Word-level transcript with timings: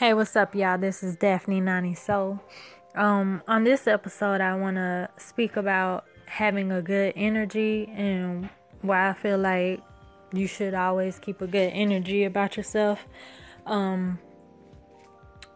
Hey, 0.00 0.14
what's 0.14 0.34
up, 0.34 0.54
y'all? 0.54 0.78
This 0.78 1.02
is 1.02 1.14
Daphne 1.14 1.60
Nani 1.60 1.94
Soul. 1.94 2.40
Um, 2.94 3.42
on 3.46 3.64
this 3.64 3.86
episode, 3.86 4.40
I 4.40 4.54
want 4.54 4.76
to 4.76 5.10
speak 5.18 5.58
about 5.58 6.06
having 6.24 6.72
a 6.72 6.80
good 6.80 7.12
energy 7.16 7.86
and 7.94 8.48
why 8.80 9.10
I 9.10 9.12
feel 9.12 9.36
like 9.36 9.82
you 10.32 10.46
should 10.46 10.72
always 10.72 11.18
keep 11.18 11.42
a 11.42 11.46
good 11.46 11.70
energy 11.74 12.24
about 12.24 12.56
yourself. 12.56 13.06
Um, 13.66 14.18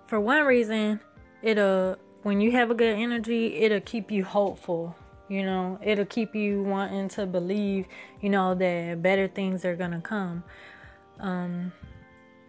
for 0.04 0.20
one 0.20 0.44
reason, 0.44 1.00
it'll 1.40 1.96
when 2.22 2.42
you 2.42 2.52
have 2.52 2.70
a 2.70 2.74
good 2.74 2.98
energy, 2.98 3.54
it'll 3.54 3.80
keep 3.80 4.10
you 4.10 4.24
hopeful. 4.24 4.94
You 5.30 5.42
know, 5.42 5.78
it'll 5.82 6.04
keep 6.04 6.34
you 6.34 6.62
wanting 6.62 7.08
to 7.08 7.24
believe, 7.24 7.86
you 8.20 8.28
know, 8.28 8.54
that 8.54 9.00
better 9.00 9.26
things 9.26 9.64
are 9.64 9.74
gonna 9.74 10.02
come. 10.02 10.44
Um, 11.18 11.72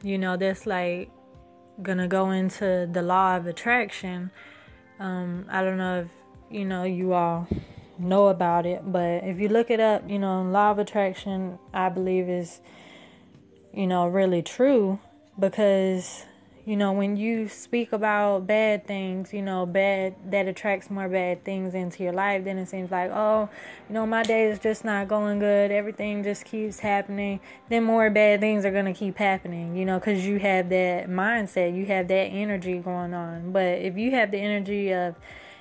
you 0.04 0.18
know, 0.18 0.36
that's 0.36 0.66
like 0.66 1.10
gonna 1.82 2.08
go 2.08 2.32
into 2.32 2.90
the 2.92 3.02
law 3.02 3.38
of 3.38 3.48
attraction. 3.48 4.32
Um, 5.00 5.46
I 5.50 5.62
don't 5.62 5.78
know 5.78 6.02
if 6.02 6.08
you 6.50 6.66
know 6.66 6.84
you 6.84 7.14
all 7.14 7.48
know 7.98 8.28
about 8.28 8.66
it, 8.66 8.82
but 8.92 9.24
if 9.24 9.40
you 9.40 9.50
look 9.50 9.70
it 9.70 9.80
up, 9.80 10.10
you 10.10 10.20
know, 10.20 10.44
law 10.44 10.72
of 10.72 10.80
attraction, 10.80 11.60
I 11.74 11.90
believe 11.90 12.30
is 12.30 12.62
you 13.74 13.88
know 13.88 14.08
really 14.08 14.42
true 14.42 15.00
because 15.40 16.26
you 16.66 16.76
know 16.76 16.92
when 16.92 17.16
you 17.16 17.48
speak 17.48 17.94
about 17.94 18.48
bad 18.48 18.86
things 18.88 19.32
you 19.32 19.42
know 19.42 19.66
bad 19.66 20.16
that 20.32 20.48
attracts 20.48 20.90
more 20.90 21.08
bad 21.08 21.44
things 21.44 21.76
into 21.76 22.04
your 22.04 22.12
life 22.12 22.44
then 22.44 22.58
it 22.58 22.68
seems 22.68 22.90
like 22.90 23.12
oh 23.12 23.48
you 23.88 23.94
know 23.94 24.06
my 24.06 24.24
day 24.24 24.50
is 24.50 24.60
just 24.60 24.84
not 24.84 25.08
going 25.08 25.40
good. 25.40 25.72
Everything 25.72 26.24
just 26.24 26.44
keeps 26.46 26.80
happening. 26.80 27.40
Then 27.70 27.84
more 27.84 28.10
bad 28.10 28.40
things 28.40 28.66
are 28.66 28.72
going 28.72 28.86
to 28.86 28.94
keep 28.94 29.18
happening 29.18 29.76
you 29.76 29.86
know 29.86 30.00
because 30.00 30.26
you 30.26 30.40
have 30.40 30.70
that 30.70 31.08
mindset 31.08 31.76
you 31.76 31.86
have 31.86 32.08
that 32.08 32.14
energy 32.14 32.80
going 32.80 33.14
on. 33.14 33.52
But 33.52 33.80
if 33.80 33.98
you 33.98 34.12
have 34.12 34.32
the 34.32 34.40
energy 34.40 34.92
of 34.92 35.16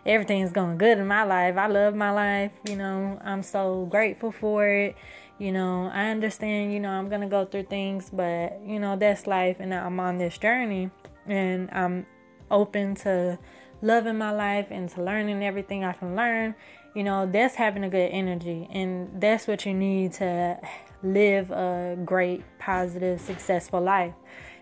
everything's 0.07 0.53
going 0.53 0.77
good 0.77 0.99
in 0.99 1.07
my 1.07 1.23
life 1.23 1.57
i 1.57 1.67
love 1.67 1.95
my 1.95 2.11
life 2.11 2.53
you 2.69 2.77
know 2.77 3.19
i'm 3.25 3.43
so 3.43 3.87
grateful 3.87 4.31
for 4.31 4.69
it 4.69 4.95
you 5.39 5.51
know, 5.51 5.91
I 5.93 6.11
understand, 6.11 6.73
you 6.73 6.81
know, 6.81 6.91
I'm 6.91 7.09
going 7.09 7.21
to 7.21 7.27
go 7.27 7.45
through 7.45 7.65
things, 7.65 8.11
but, 8.13 8.61
you 8.65 8.79
know, 8.79 8.97
that's 8.97 9.27
life 9.27 9.57
and 9.59 9.75
I'm 9.75 9.99
on 9.99 10.19
this 10.19 10.39
journey 10.39 10.91
and 11.27 11.69
I'm 11.73 12.07
open 12.51 12.95
to 12.97 13.39
loving 13.83 14.17
my 14.17 14.31
life 14.31 14.69
and 14.71 14.89
to 14.91 15.03
learning 15.03 15.45
everything 15.45 15.85
I 15.85 15.93
can 15.93 16.15
learn. 16.15 16.55
You 16.95 17.03
know, 17.03 17.27
that's 17.27 17.57
having 17.57 17.83
a 17.83 17.91
good 17.91 18.11
energy 18.11 18.69
and 18.73 19.21
that's 19.21 19.49
what 19.49 19.67
you 19.67 19.75
need 19.75 20.13
to 20.15 20.59
live 21.03 21.51
a 21.51 21.99
great, 22.05 22.45
positive, 22.59 23.21
successful 23.21 23.81
life, 23.81 24.15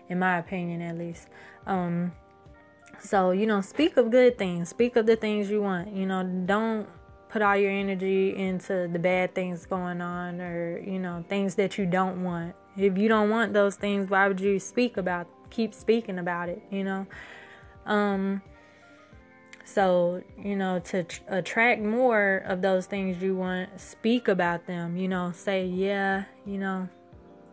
in 0.09 0.17
my 0.17 0.39
opinion, 0.39 0.81
at 0.81 0.97
least. 0.97 1.27
Um, 1.67 2.11
so, 2.99 3.31
you 3.31 3.45
know, 3.45 3.61
speak 3.61 3.97
of 3.97 4.09
good 4.09 4.37
things, 4.37 4.69
speak 4.69 4.95
of 4.95 5.05
the 5.05 5.15
things 5.15 5.49
you 5.51 5.61
want. 5.61 5.95
You 5.95 6.07
know, 6.07 6.23
don't 6.23 6.87
put 7.33 7.41
all 7.41 7.57
your 7.57 7.71
energy 7.71 8.35
into 8.37 8.87
the 8.93 8.99
bad 8.99 9.33
things 9.33 9.65
going 9.65 10.01
on 10.01 10.39
or, 10.39 10.77
you 10.77 10.99
know, 10.99 11.25
things 11.27 11.55
that 11.55 11.79
you 11.79 11.85
don't 11.87 12.23
want. 12.23 12.53
If 12.77 12.95
you 12.95 13.09
don't 13.09 13.31
want 13.31 13.53
those 13.53 13.75
things, 13.75 14.07
why 14.07 14.27
would 14.27 14.39
you 14.39 14.59
speak 14.59 14.97
about 14.97 15.25
keep 15.49 15.73
speaking 15.73 16.19
about 16.19 16.47
it, 16.49 16.61
you 16.69 16.83
know? 16.83 17.07
Um 17.87 18.43
so, 19.65 20.21
you 20.37 20.55
know, 20.55 20.77
to 20.91 21.05
tr- 21.05 21.21
attract 21.27 21.81
more 21.81 22.43
of 22.45 22.61
those 22.61 22.85
things 22.85 23.23
you 23.23 23.35
want, 23.35 23.81
speak 23.81 24.27
about 24.27 24.67
them, 24.67 24.95
you 24.95 25.07
know, 25.07 25.31
say, 25.33 25.65
yeah, 25.65 26.25
you 26.45 26.59
know, 26.59 26.87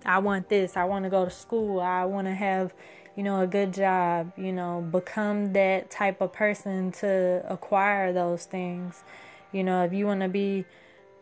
I 0.04 0.18
want 0.18 0.50
this. 0.50 0.76
I 0.76 0.84
want 0.84 1.04
to 1.04 1.08
go 1.08 1.24
to 1.24 1.30
school. 1.30 1.80
I 1.80 2.04
want 2.04 2.26
to 2.26 2.34
have, 2.34 2.74
you 3.16 3.22
know, 3.22 3.40
a 3.40 3.46
good 3.46 3.72
job, 3.72 4.32
you 4.36 4.52
know, 4.52 4.82
become 4.82 5.54
that 5.54 5.90
type 5.90 6.20
of 6.20 6.34
person 6.34 6.92
to 6.92 7.42
acquire 7.48 8.12
those 8.12 8.44
things. 8.44 9.04
You 9.52 9.64
know, 9.64 9.84
if 9.84 9.92
you 9.92 10.06
want 10.06 10.20
to 10.20 10.28
be 10.28 10.64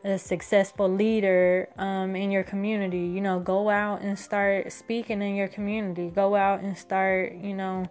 a 0.04 0.18
successful 0.18 0.88
leader 0.88 1.68
um, 1.76 2.14
in 2.14 2.30
your 2.30 2.44
community, 2.44 2.98
you 2.98 3.20
know, 3.20 3.40
go 3.40 3.68
out 3.68 4.00
and 4.00 4.18
start 4.18 4.72
speaking 4.72 5.22
in 5.22 5.34
your 5.34 5.48
community. 5.48 6.08
Go 6.08 6.36
out 6.36 6.60
and 6.60 6.76
start, 6.76 7.34
you 7.34 7.54
know, 7.54 7.86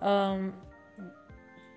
um, 0.00 0.54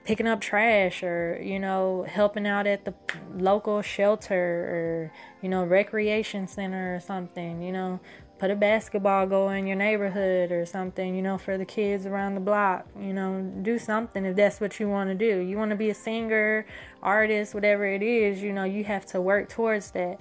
picking 0.06 0.28
up 0.28 0.40
trash 0.40 1.04
or, 1.04 1.40
you 1.44 1.60
know, 1.60 2.06
helping 2.08 2.48
out 2.48 2.68
at 2.68 2.86
the 2.86 2.94
local 3.36 3.82
shelter 3.82 4.36
or, 4.36 5.12
you 5.42 5.50
know, 5.50 5.64
recreation 5.64 6.48
center 6.48 6.96
or 6.96 7.00
something, 7.00 7.62
you 7.62 7.72
know, 7.72 8.00
put 8.46 8.52
a 8.52 8.56
basketball 8.56 9.26
goal 9.26 9.50
in 9.50 9.66
your 9.66 9.76
neighborhood 9.76 10.52
or 10.52 10.68
something, 10.68 11.16
you 11.16 11.22
know, 11.24 11.36
for 11.36 11.58
the 11.58 11.66
kids 11.66 12.06
around 12.06 12.36
the 12.36 12.40
block. 12.40 12.86
You 12.96 13.12
know, 13.12 13.42
do 13.64 13.80
something 13.80 14.24
if 14.24 14.36
that's 14.36 14.62
what 14.62 14.80
you 14.80 14.88
want 14.88 15.10
to 15.10 15.16
do. 15.16 15.40
You 15.40 15.58
want 15.58 15.72
to 15.72 15.76
be 15.76 15.90
a 15.90 15.96
singer, 15.96 16.68
artist, 17.02 17.56
whatever 17.56 17.88
it 17.88 18.04
is, 18.04 18.44
you 18.44 18.54
know, 18.54 18.64
you 18.64 18.84
have 18.84 19.04
to 19.08 19.20
work 19.20 19.50
towards 19.50 19.90
that. 19.92 20.20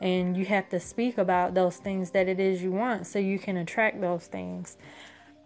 And 0.00 0.38
you 0.38 0.46
have 0.46 0.70
to 0.70 0.80
speak 0.80 1.18
about 1.18 1.52
those 1.52 1.76
things 1.76 2.12
that 2.12 2.28
it 2.28 2.40
is 2.40 2.62
you 2.62 2.72
want 2.72 3.06
so 3.06 3.18
you 3.18 3.38
can 3.38 3.58
attract 3.58 4.00
those 4.00 4.26
things. 4.26 4.78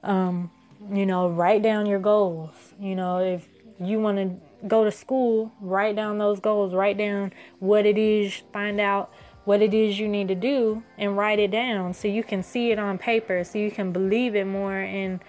Um, 0.05 0.53
you 0.89 1.07
know, 1.07 1.31
write 1.31 1.63
down 1.63 1.87
your 1.87 1.99
goals. 1.99 2.55
You 2.79 2.95
know, 2.95 3.19
if 3.19 3.49
you 3.81 3.99
want 3.99 4.19
to 4.19 4.69
go 4.69 4.85
to 4.85 4.93
school, 4.93 5.51
write 5.61 5.97
down 5.97 6.19
those 6.19 6.39
goals, 6.39 6.75
write 6.75 6.97
down 6.97 7.33
what 7.59 7.87
it 7.87 7.99
is, 7.99 8.41
find 8.53 8.81
out 8.81 9.13
what 9.45 9.63
it 9.63 9.73
is 9.75 9.99
you 9.99 10.09
need 10.09 10.29
to 10.29 10.35
do 10.35 10.83
and 10.99 11.17
write 11.17 11.39
it 11.39 11.51
down 11.51 11.95
so 11.95 12.07
you 12.07 12.23
can 12.23 12.43
see 12.43 12.71
it 12.71 12.79
on 12.79 12.99
paper 12.99 13.43
so 13.43 13.59
you 13.59 13.71
can 13.71 13.93
believe 13.93 14.35
it 14.35 14.47
more 14.47 14.79
and 14.79 15.21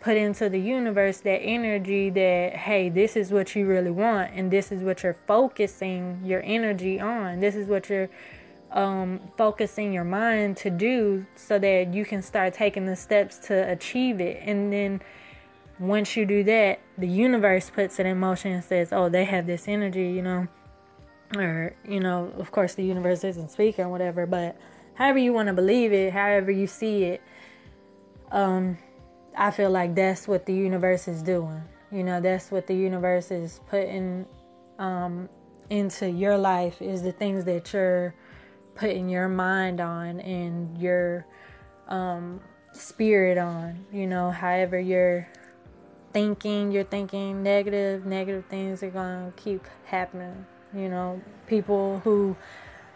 put 0.00 0.16
into 0.16 0.48
the 0.48 0.58
universe 0.60 1.20
that 1.20 1.40
energy 1.42 2.08
that 2.08 2.54
hey 2.54 2.88
this 2.88 3.16
is 3.16 3.32
what 3.32 3.54
you 3.56 3.66
really 3.66 3.90
want 3.90 4.32
and 4.32 4.50
this 4.50 4.70
is 4.70 4.82
what 4.82 5.02
you're 5.02 5.18
focusing 5.26 6.20
your 6.24 6.42
energy 6.44 7.00
on. 7.00 7.40
This 7.40 7.54
is 7.54 7.66
what 7.66 7.88
you're 7.88 8.08
um, 8.70 9.20
focusing 9.36 9.92
your 9.92 10.04
mind 10.04 10.56
to 10.58 10.70
do 10.70 11.26
so 11.34 11.58
that 11.58 11.92
you 11.92 12.04
can 12.04 12.22
start 12.22 12.54
taking 12.54 12.86
the 12.86 12.96
steps 12.96 13.38
to 13.48 13.70
achieve 13.70 14.20
it. 14.20 14.42
And 14.44 14.72
then 14.72 15.00
once 15.78 16.16
you 16.16 16.26
do 16.26 16.42
that 16.42 16.80
the 16.96 17.06
universe 17.06 17.70
puts 17.70 18.00
it 18.00 18.06
in 18.06 18.18
motion 18.18 18.50
and 18.50 18.64
says 18.64 18.92
oh 18.92 19.08
they 19.08 19.24
have 19.24 19.46
this 19.46 19.68
energy 19.68 20.10
you 20.10 20.20
know 20.20 20.48
or 21.36 21.74
you 21.86 22.00
know 22.00 22.32
of 22.38 22.50
course 22.50 22.74
the 22.74 22.84
universe 22.84 23.22
isn't 23.24 23.50
speaking 23.50 23.84
or 23.84 23.88
whatever 23.88 24.26
but 24.26 24.56
however 24.94 25.18
you 25.18 25.32
want 25.32 25.46
to 25.46 25.52
believe 25.52 25.92
it 25.92 26.12
however 26.12 26.50
you 26.50 26.66
see 26.66 27.04
it 27.04 27.22
um 28.32 28.78
i 29.36 29.50
feel 29.50 29.70
like 29.70 29.94
that's 29.94 30.26
what 30.26 30.46
the 30.46 30.54
universe 30.54 31.08
is 31.08 31.22
doing. 31.22 31.62
You 31.90 32.04
know 32.04 32.20
that's 32.20 32.50
what 32.50 32.66
the 32.66 32.74
universe 32.74 33.30
is 33.30 33.60
putting 33.70 34.26
um 34.78 35.28
into 35.70 36.08
your 36.08 36.36
life 36.36 36.80
is 36.82 37.02
the 37.02 37.12
things 37.12 37.44
that 37.44 37.72
you're 37.72 38.14
putting 38.74 39.08
your 39.08 39.28
mind 39.28 39.80
on 39.80 40.20
and 40.20 40.76
your 40.78 41.26
um 41.88 42.40
spirit 42.72 43.38
on 43.38 43.86
you 43.90 44.06
know 44.06 44.30
however 44.30 44.78
you're 44.78 45.26
thinking 46.12 46.70
you're 46.70 46.84
thinking 46.84 47.42
negative 47.42 48.04
negative 48.04 48.44
things 48.46 48.82
are 48.82 48.90
going 48.90 49.32
to 49.32 49.42
keep 49.42 49.66
happening 49.84 50.46
you 50.74 50.88
know, 50.88 51.20
people 51.46 52.00
who 52.04 52.36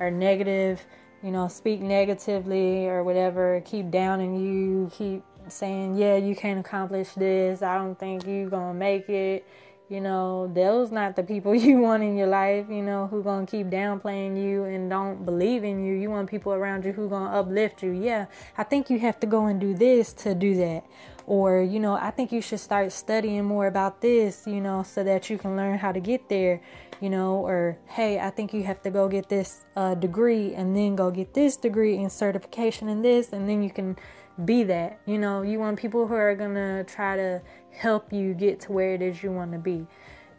are 0.00 0.10
negative, 0.10 0.84
you 1.22 1.30
know, 1.30 1.48
speak 1.48 1.80
negatively 1.80 2.86
or 2.88 3.04
whatever, 3.04 3.62
keep 3.64 3.90
downing 3.90 4.36
you, 4.36 4.90
keep 4.92 5.22
saying, 5.48 5.96
yeah, 5.96 6.16
you 6.16 6.34
can't 6.34 6.60
accomplish 6.60 7.12
this. 7.12 7.62
I 7.62 7.76
don't 7.76 7.98
think 7.98 8.26
you're 8.26 8.50
to 8.50 8.74
make 8.74 9.08
it. 9.08 9.46
You 9.88 10.00
know, 10.00 10.50
those 10.54 10.90
not 10.90 11.16
the 11.16 11.22
people 11.22 11.54
you 11.66 11.78
want 11.78 12.02
in 12.02 12.16
your 12.16 12.28
life, 12.28 12.66
you 12.70 12.82
know, 12.82 13.06
who 13.08 13.22
to 13.22 13.46
keep 13.46 13.66
downplaying 13.66 14.42
you 14.42 14.64
and 14.64 14.88
don't 14.88 15.24
believe 15.24 15.64
in 15.64 15.84
you. 15.84 15.94
You 15.94 16.10
want 16.10 16.30
people 16.30 16.52
around 16.52 16.84
you 16.84 16.92
who 16.92 17.08
to 17.08 17.14
uplift 17.16 17.82
you. 17.82 17.90
Yeah, 17.90 18.26
I 18.56 18.64
think 18.64 18.88
you 18.88 18.98
have 19.00 19.20
to 19.20 19.26
go 19.26 19.46
and 19.46 19.60
do 19.60 19.74
this 19.74 20.12
to 20.14 20.34
do 20.34 20.56
that. 20.56 20.84
Or, 21.26 21.60
you 21.60 21.78
know, 21.78 21.94
I 21.94 22.10
think 22.10 22.32
you 22.32 22.40
should 22.40 22.58
start 22.58 22.90
studying 22.90 23.44
more 23.44 23.66
about 23.66 24.00
this, 24.00 24.46
you 24.46 24.60
know, 24.60 24.82
so 24.82 25.04
that 25.04 25.30
you 25.30 25.38
can 25.38 25.56
learn 25.56 25.78
how 25.78 25.92
to 25.92 26.00
get 26.00 26.28
there 26.28 26.60
you 27.02 27.10
know, 27.10 27.44
or 27.44 27.76
hey, 27.88 28.20
I 28.20 28.30
think 28.30 28.54
you 28.54 28.62
have 28.62 28.80
to 28.82 28.90
go 28.90 29.08
get 29.08 29.28
this 29.28 29.64
uh, 29.74 29.96
degree 29.96 30.54
and 30.54 30.74
then 30.74 30.94
go 30.94 31.10
get 31.10 31.34
this 31.34 31.56
degree 31.56 31.98
and 31.98 32.10
certification 32.10 32.88
in 32.88 33.02
this, 33.02 33.32
and 33.32 33.48
then 33.48 33.60
you 33.60 33.70
can 33.70 33.96
be 34.44 34.62
that. 34.62 35.00
You 35.04 35.18
know, 35.18 35.42
you 35.42 35.58
want 35.58 35.80
people 35.80 36.06
who 36.06 36.14
are 36.14 36.36
gonna 36.36 36.84
try 36.84 37.16
to 37.16 37.42
help 37.72 38.12
you 38.12 38.34
get 38.34 38.60
to 38.60 38.72
where 38.72 38.94
it 38.94 39.02
is 39.02 39.20
you 39.20 39.32
want 39.32 39.50
to 39.50 39.58
be. 39.58 39.84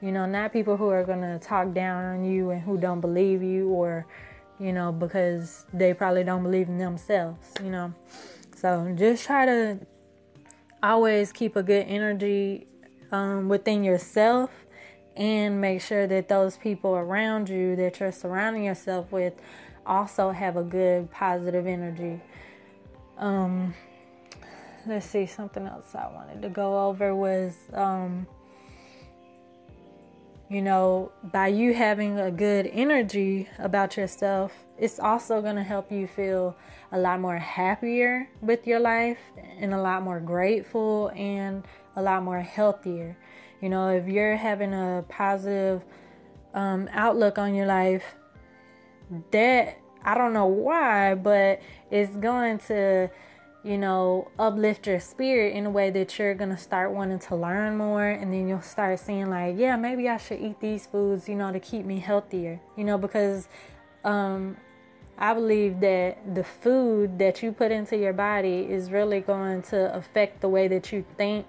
You 0.02 0.14
know, 0.14 0.26
not 0.26 0.54
people 0.54 0.78
who 0.78 0.88
are 0.88 1.04
gonna 1.04 1.38
talk 1.38 1.74
down 1.74 2.06
on 2.06 2.24
you 2.24 2.52
and 2.52 2.62
who 2.62 2.78
don't 2.78 3.02
believe 3.02 3.44
you 3.44 3.68
or, 3.68 4.08
you 4.58 4.72
know, 4.72 4.94
because 4.94 5.66
they 5.74 5.94
probably 5.94 6.24
don't 6.24 6.44
believe 6.44 6.70
in 6.70 6.78
themselves. 6.78 7.46
You 7.62 7.72
know, 7.72 7.94
so 8.56 8.90
just 8.98 9.26
try 9.26 9.46
to 9.46 9.80
always 10.82 11.34
keep 11.34 11.58
a 11.58 11.64
good 11.64 11.86
energy 11.90 12.68
um, 13.12 13.50
within 13.50 13.84
yourself 13.84 14.50
and 15.16 15.62
make 15.62 15.82
sure 15.82 16.08
that 16.08 16.28
those 16.28 16.58
people 16.58 16.96
around 16.96 17.50
you 17.50 17.76
that 17.76 18.00
you're 18.00 18.12
surrounding 18.12 18.64
yourself 18.64 19.12
with 19.12 19.34
also 19.86 20.32
have 20.32 20.58
a 20.58 20.64
good 20.64 21.12
positive 21.12 21.68
energy. 21.68 22.20
Um, 23.18 23.74
let's 24.86 25.06
see, 25.06 25.26
something 25.26 25.68
else 25.68 25.94
I 25.96 26.08
wanted 26.12 26.42
to 26.42 26.50
go 26.50 26.88
over 26.88 27.16
was, 27.16 27.56
um, 27.74 28.28
you 30.50 30.62
know, 30.62 31.12
by 31.32 31.48
you 31.48 31.74
having 31.74 32.20
a 32.20 32.32
good 32.32 32.68
energy 32.68 33.48
about 33.60 33.98
yourself, 33.98 34.52
it's 34.78 35.00
also 35.00 35.42
going 35.42 35.56
to 35.56 35.64
help 35.64 35.92
you 35.92 36.08
feel 36.08 36.56
a 36.92 36.98
lot 36.98 37.20
more 37.20 37.38
happier 37.38 38.28
with 38.42 38.68
your 38.68 38.80
life 38.80 39.18
and 39.60 39.74
a 39.74 39.82
lot 39.82 40.04
more 40.04 40.20
grateful 40.20 41.12
and 41.16 41.64
a 41.96 42.02
lot 42.02 42.24
more 42.24 42.42
healthier. 42.42 43.16
You 43.64 43.70
know, 43.70 43.88
if 43.88 44.10
you're 44.10 44.36
having 44.36 44.74
a 44.74 45.06
positive 45.08 45.86
um, 46.54 46.90
outlook 46.92 47.38
on 47.38 47.56
your 47.56 47.66
life, 47.66 48.04
that 49.32 49.78
I 50.04 50.16
don't 50.16 50.34
know 50.34 50.48
why, 50.48 51.16
but 51.16 51.62
it's 51.90 52.14
going 52.18 52.58
to, 52.68 53.10
you 53.64 53.78
know, 53.78 54.30
uplift 54.38 54.86
your 54.86 55.00
spirit 55.00 55.56
in 55.56 55.66
a 55.66 55.70
way 55.70 55.92
that 55.92 56.20
you're 56.20 56.34
going 56.34 56.50
to 56.50 56.58
start 56.58 56.92
wanting 56.92 57.20
to 57.20 57.38
learn 57.38 57.78
more. 57.78 58.06
And 58.06 58.34
then 58.34 58.50
you'll 58.50 58.62
start 58.62 59.00
seeing, 59.00 59.30
like, 59.30 59.58
yeah, 59.58 59.78
maybe 59.78 60.10
I 60.10 60.18
should 60.18 60.42
eat 60.42 60.60
these 60.60 60.86
foods, 60.86 61.30
you 61.30 61.36
know, 61.36 61.54
to 61.54 61.60
keep 61.62 61.86
me 61.86 62.00
healthier, 62.00 62.60
you 62.76 62.84
know, 62.84 62.98
because 62.98 63.48
um, 64.04 64.58
I 65.18 65.34
believe 65.34 65.80
that 65.80 66.36
the 66.36 66.44
food 66.44 67.18
that 67.18 67.42
you 67.42 67.54
put 67.54 67.72
into 67.72 67.96
your 67.96 68.12
body 68.12 68.68
is 68.70 68.92
really 68.92 69.22
going 69.22 69.62
to 69.62 69.96
affect 69.96 70.42
the 70.42 70.50
way 70.50 70.68
that 70.68 70.92
you 70.92 71.06
think 71.16 71.46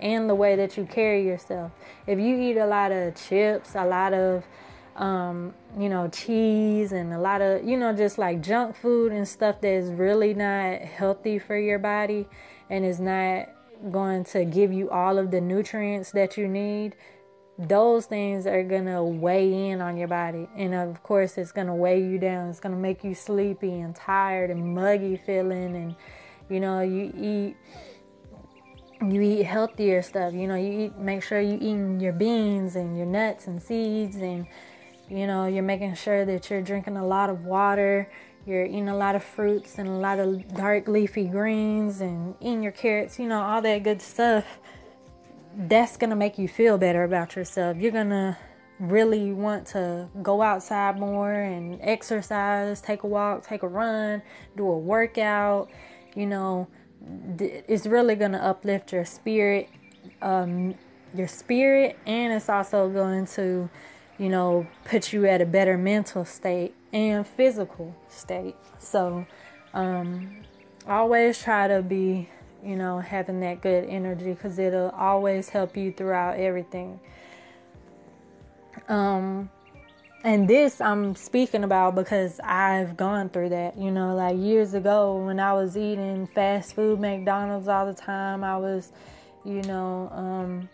and 0.00 0.28
the 0.28 0.34
way 0.34 0.56
that 0.56 0.76
you 0.76 0.84
carry 0.84 1.26
yourself. 1.26 1.72
If 2.06 2.18
you 2.18 2.40
eat 2.40 2.58
a 2.58 2.66
lot 2.66 2.92
of 2.92 3.14
chips, 3.14 3.74
a 3.74 3.84
lot 3.84 4.12
of 4.12 4.44
um, 4.96 5.54
you 5.78 5.88
know, 5.88 6.08
cheese 6.08 6.92
and 6.92 7.12
a 7.12 7.18
lot 7.18 7.40
of, 7.40 7.64
you 7.64 7.76
know, 7.76 7.92
just 7.92 8.16
like 8.18 8.40
junk 8.40 8.76
food 8.76 9.12
and 9.12 9.26
stuff 9.26 9.60
that 9.60 9.68
is 9.68 9.90
really 9.90 10.34
not 10.34 10.80
healthy 10.80 11.38
for 11.38 11.58
your 11.58 11.78
body 11.78 12.28
and 12.70 12.84
is 12.84 13.00
not 13.00 13.48
going 13.90 14.24
to 14.24 14.44
give 14.44 14.72
you 14.72 14.90
all 14.90 15.18
of 15.18 15.30
the 15.30 15.40
nutrients 15.40 16.12
that 16.12 16.36
you 16.36 16.46
need, 16.46 16.94
those 17.58 18.06
things 18.06 18.46
are 18.46 18.62
going 18.62 18.86
to 18.86 19.02
weigh 19.02 19.70
in 19.70 19.80
on 19.80 19.96
your 19.96 20.08
body. 20.08 20.48
And 20.56 20.74
of 20.74 21.02
course, 21.02 21.38
it's 21.38 21.52
going 21.52 21.66
to 21.66 21.74
weigh 21.74 22.00
you 22.00 22.18
down. 22.18 22.48
It's 22.50 22.60
going 22.60 22.74
to 22.74 22.80
make 22.80 23.04
you 23.04 23.14
sleepy 23.14 23.80
and 23.80 23.94
tired 23.94 24.50
and 24.50 24.74
muggy 24.74 25.16
feeling. 25.16 25.74
And, 25.76 25.96
you 26.48 26.60
know, 26.60 26.80
you 26.80 27.12
eat. 27.16 27.56
You 29.10 29.20
eat 29.20 29.44
healthier 29.44 30.02
stuff, 30.02 30.34
you 30.34 30.46
know. 30.46 30.56
You 30.56 30.86
eat. 30.86 30.96
Make 30.96 31.22
sure 31.22 31.40
you 31.40 31.54
eating 31.54 32.00
your 32.00 32.12
beans 32.12 32.76
and 32.76 32.96
your 32.96 33.06
nuts 33.06 33.46
and 33.46 33.62
seeds, 33.62 34.16
and 34.16 34.46
you 35.08 35.26
know, 35.26 35.46
you're 35.46 35.62
making 35.62 35.94
sure 35.94 36.24
that 36.24 36.50
you're 36.50 36.62
drinking 36.62 36.96
a 36.96 37.06
lot 37.06 37.30
of 37.30 37.44
water, 37.44 38.10
you're 38.46 38.64
eating 38.64 38.88
a 38.88 38.96
lot 38.96 39.14
of 39.14 39.22
fruits 39.22 39.78
and 39.78 39.88
a 39.88 39.92
lot 39.92 40.18
of 40.18 40.54
dark 40.54 40.88
leafy 40.88 41.26
greens 41.26 42.00
and 42.00 42.34
eating 42.40 42.62
your 42.62 42.72
carrots, 42.72 43.18
you 43.18 43.28
know, 43.28 43.40
all 43.40 43.62
that 43.62 43.82
good 43.82 44.00
stuff. 44.00 44.44
That's 45.56 45.96
to 46.10 46.16
make 46.16 46.38
you 46.38 46.48
feel 46.48 46.78
better 46.78 47.04
about 47.04 47.36
yourself. 47.36 47.76
You're 47.78 47.92
to 48.10 48.36
really 48.80 49.32
want 49.32 49.66
to 49.68 50.08
go 50.22 50.42
outside 50.42 50.98
more 50.98 51.32
and 51.32 51.78
exercise, 51.80 52.80
take 52.80 53.04
a 53.04 53.06
walk, 53.06 53.46
take 53.46 53.62
a 53.62 53.68
run, 53.68 54.20
do 54.56 54.68
a 54.68 54.78
workout, 54.78 55.70
you 56.16 56.26
know, 56.26 56.66
it's 57.38 57.86
really 57.86 58.14
going 58.14 58.32
to 58.32 58.42
uplift 58.42 58.92
your 58.92 59.04
spirit 59.04 59.68
um, 60.22 60.74
your 61.14 61.28
spirit 61.28 61.98
and 62.06 62.32
it's 62.32 62.48
also 62.48 62.88
going 62.88 63.26
to 63.26 63.68
you 64.18 64.28
know, 64.28 64.66
put 64.84 65.12
you 65.12 65.26
at 65.26 65.40
a 65.40 65.46
better 65.46 65.76
mental 65.76 66.24
state 66.24 66.74
and 66.92 67.26
physical 67.26 67.94
state. 68.08 68.54
So, 68.78 69.26
um, 69.72 70.42
always 70.86 71.42
try 71.42 71.66
to 71.68 71.82
be, 71.82 72.28
you 72.64 72.76
know, 72.76 73.00
having 73.00 73.40
that 73.40 73.60
good 73.60 73.88
energy 73.88 74.32
because 74.32 74.58
it'll 74.58 74.90
always 74.90 75.48
help 75.48 75.76
you 75.76 75.92
throughout 75.92 76.38
everything. 76.38 77.00
Um, 78.88 79.50
and 80.24 80.48
this 80.48 80.80
I'm 80.80 81.14
speaking 81.14 81.64
about 81.64 81.94
because 81.94 82.40
I've 82.42 82.96
gone 82.96 83.28
through 83.28 83.50
that, 83.50 83.76
you 83.78 83.90
know, 83.90 84.14
like 84.14 84.38
years 84.38 84.72
ago 84.72 85.22
when 85.22 85.38
I 85.38 85.52
was 85.52 85.76
eating 85.76 86.26
fast 86.26 86.74
food, 86.74 86.98
McDonald's 86.98 87.68
all 87.68 87.84
the 87.84 87.92
time, 87.92 88.42
I 88.42 88.56
was, 88.56 88.90
you 89.44 89.60
know, 89.62 90.08
um, 90.12 90.68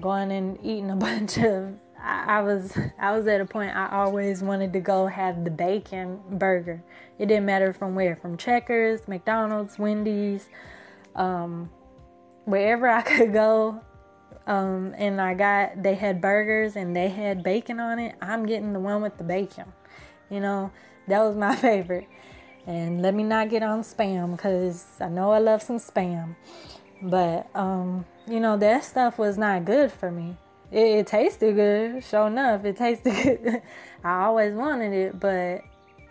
going 0.00 0.32
and 0.32 0.58
eating 0.62 0.90
a 0.90 0.96
bunch 1.08 1.36
of 1.36 1.74
I, 2.02 2.40
was 2.40 2.76
I 2.98 3.14
was 3.14 3.26
at 3.26 3.40
a 3.40 3.44
point 3.44 3.76
I 3.76 3.90
always 3.90 4.42
wanted 4.42 4.72
to 4.72 4.80
go 4.80 5.06
have 5.06 5.44
the 5.44 5.50
bacon 5.50 6.18
burger. 6.30 6.82
It 7.18 7.26
didn't 7.26 7.44
matter 7.44 7.74
from 7.74 7.94
where, 7.94 8.16
from 8.16 8.38
Checkers, 8.38 9.06
McDonald's, 9.08 9.78
Wendy's, 9.78 10.48
um, 11.16 11.68
wherever 12.46 12.88
I 12.88 13.02
could 13.02 13.32
go. 13.32 13.82
Um, 14.48 14.94
and 14.98 15.20
I 15.20 15.34
got 15.34 15.82
they 15.82 15.94
had 15.94 16.20
burgers 16.20 16.74
and 16.74 16.96
they 16.96 17.08
had 17.08 17.44
bacon 17.44 17.78
on 17.78 18.00
it. 18.00 18.16
I'm 18.20 18.46
getting 18.46 18.72
the 18.72 18.80
one 18.80 19.02
with 19.02 19.16
the 19.16 19.24
bacon. 19.24 19.72
You 20.28 20.40
know, 20.40 20.72
that 21.06 21.20
was 21.20 21.36
my 21.36 21.54
favorite. 21.68 22.08
And 22.66 23.00
let 23.00 23.14
me 23.14 23.22
not 23.22 23.48
get 23.48 23.62
on 23.62 23.82
spam 23.82 24.32
because 24.32 24.84
I 25.00 25.08
know 25.08 25.30
I 25.30 25.38
love 25.38 25.62
some 25.62 25.78
spam. 25.78 26.34
But 27.00 27.48
um, 27.54 28.04
you 28.26 28.40
know, 28.40 28.56
that 28.56 28.84
stuff 28.84 29.18
was 29.18 29.38
not 29.38 29.64
good 29.64 29.92
for 29.92 30.10
me 30.10 30.36
it, 30.70 30.86
it 30.86 31.06
tasted 31.06 31.54
good. 31.54 32.04
Sure 32.04 32.26
enough, 32.26 32.64
it 32.64 32.76
tasted 32.76 33.42
good. 33.42 33.62
I 34.04 34.24
always 34.24 34.54
wanted 34.54 34.92
it, 34.92 35.20
but 35.20 35.62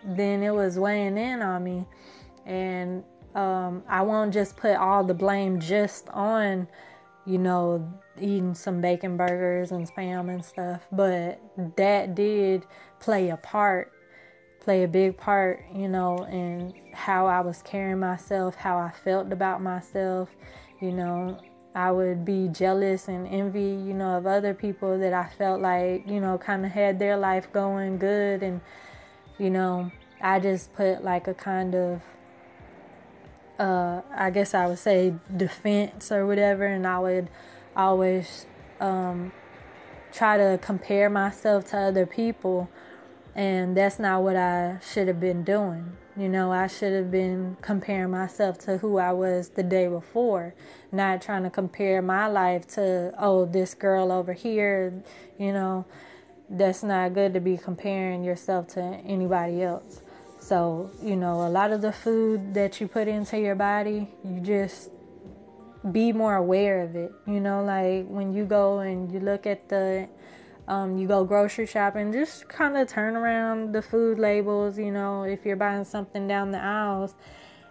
then 0.04 0.42
it 0.42 0.50
was 0.54 0.78
weighing 0.78 1.18
in 1.18 1.42
on 1.42 1.64
me, 1.64 1.86
and 2.46 3.04
um, 3.34 3.82
I 3.88 4.02
won't 4.02 4.32
just 4.32 4.56
put 4.56 4.76
all 4.76 5.04
the 5.04 5.14
blame 5.14 5.60
just 5.60 6.08
on, 6.10 6.68
you 7.28 7.36
know, 7.36 7.86
eating 8.18 8.54
some 8.54 8.80
bacon 8.80 9.18
burgers 9.18 9.70
and 9.70 9.86
spam 9.86 10.32
and 10.32 10.42
stuff, 10.42 10.80
but 10.90 11.38
that 11.76 12.14
did 12.14 12.64
play 13.00 13.28
a 13.28 13.36
part, 13.36 13.92
play 14.60 14.82
a 14.82 14.88
big 14.88 15.18
part, 15.18 15.62
you 15.74 15.88
know, 15.88 16.16
in 16.24 16.72
how 16.94 17.26
I 17.26 17.40
was 17.40 17.60
carrying 17.60 17.98
myself, 17.98 18.54
how 18.54 18.78
I 18.78 18.90
felt 18.90 19.30
about 19.30 19.60
myself, 19.60 20.30
you 20.80 20.90
know, 20.90 21.38
I 21.74 21.92
would 21.92 22.24
be 22.24 22.48
jealous 22.48 23.08
and 23.08 23.28
envy, 23.28 23.60
you 23.60 23.92
know, 23.92 24.16
of 24.16 24.26
other 24.26 24.54
people 24.54 24.98
that 24.98 25.12
I 25.12 25.28
felt 25.36 25.60
like, 25.60 26.08
you 26.08 26.20
know, 26.20 26.38
kind 26.38 26.64
of 26.64 26.72
had 26.72 26.98
their 26.98 27.18
life 27.18 27.52
going 27.52 27.98
good. 27.98 28.42
And, 28.42 28.62
you 29.38 29.50
know, 29.50 29.92
I 30.22 30.40
just 30.40 30.72
put 30.72 31.04
like 31.04 31.28
a 31.28 31.34
kind 31.34 31.74
of, 31.74 32.00
uh, 33.58 34.02
I 34.14 34.30
guess 34.30 34.54
I 34.54 34.66
would 34.66 34.78
say 34.78 35.14
defense 35.36 36.12
or 36.12 36.26
whatever. 36.26 36.64
And 36.64 36.86
I 36.86 36.98
would 36.98 37.28
always 37.76 38.46
um, 38.80 39.32
try 40.12 40.36
to 40.36 40.58
compare 40.62 41.10
myself 41.10 41.66
to 41.70 41.78
other 41.78 42.06
people. 42.06 42.70
And 43.34 43.76
that's 43.76 43.98
not 43.98 44.22
what 44.22 44.36
I 44.36 44.78
should 44.92 45.08
have 45.08 45.20
been 45.20 45.44
doing. 45.44 45.96
You 46.16 46.28
know, 46.28 46.50
I 46.50 46.66
should 46.66 46.92
have 46.92 47.12
been 47.12 47.56
comparing 47.60 48.10
myself 48.10 48.58
to 48.60 48.78
who 48.78 48.98
I 48.98 49.12
was 49.12 49.50
the 49.50 49.62
day 49.62 49.86
before, 49.86 50.52
not 50.90 51.22
trying 51.22 51.44
to 51.44 51.50
compare 51.50 52.02
my 52.02 52.26
life 52.26 52.66
to, 52.74 53.14
oh, 53.16 53.44
this 53.44 53.74
girl 53.74 54.10
over 54.10 54.32
here. 54.32 54.92
You 55.38 55.52
know, 55.52 55.84
that's 56.50 56.82
not 56.82 57.14
good 57.14 57.34
to 57.34 57.40
be 57.40 57.56
comparing 57.56 58.24
yourself 58.24 58.66
to 58.68 58.80
anybody 58.80 59.62
else. 59.62 60.02
So, 60.48 60.90
you 61.02 61.14
know, 61.14 61.46
a 61.46 61.50
lot 61.50 61.72
of 61.72 61.82
the 61.82 61.92
food 61.92 62.54
that 62.54 62.80
you 62.80 62.88
put 62.88 63.06
into 63.06 63.38
your 63.38 63.54
body, 63.54 64.08
you 64.24 64.40
just 64.40 64.88
be 65.92 66.10
more 66.10 66.36
aware 66.36 66.80
of 66.84 66.96
it. 66.96 67.12
You 67.26 67.38
know, 67.38 67.62
like 67.62 68.06
when 68.06 68.32
you 68.32 68.46
go 68.46 68.78
and 68.78 69.12
you 69.12 69.20
look 69.20 69.46
at 69.46 69.68
the 69.68 70.08
um, 70.66 70.96
you 70.96 71.06
go 71.06 71.22
grocery 71.22 71.66
shopping, 71.66 72.14
just 72.14 72.48
kind 72.48 72.78
of 72.78 72.88
turn 72.88 73.14
around 73.14 73.74
the 73.74 73.82
food 73.82 74.18
labels. 74.18 74.78
You 74.78 74.90
know, 74.90 75.24
if 75.24 75.44
you're 75.44 75.54
buying 75.54 75.84
something 75.84 76.26
down 76.26 76.50
the 76.50 76.62
aisles 76.62 77.14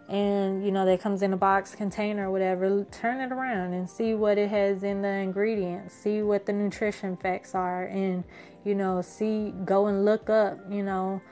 and 0.07 0.63
you 0.63 0.71
know 0.71 0.85
that 0.85 1.01
comes 1.01 1.23
in 1.23 1.33
a 1.33 1.37
box 1.37 1.73
container 1.73 2.29
or 2.29 2.31
whatever, 2.31 2.85
turn 2.91 3.21
it 3.21 3.33
around 3.33 3.73
and 3.73 3.89
see 3.89 4.13
what 4.13 4.37
it 4.37 4.51
has 4.51 4.83
in 4.83 5.01
the 5.01 5.09
ingredients. 5.09 5.95
See 5.95 6.21
what 6.21 6.45
the 6.45 6.53
nutrition 6.53 7.17
facts 7.17 7.55
are, 7.55 7.85
and 7.85 8.23
you 8.63 8.75
know, 8.75 9.01
see 9.01 9.51
go 9.65 9.87
and 9.87 10.05
look 10.05 10.29
up. 10.29 10.59
You 10.69 10.83
know. 10.83 11.23